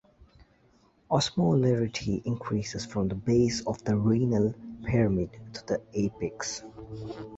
[1.11, 6.63] Osmolarity increases from the base of the renal pyramid to the apex.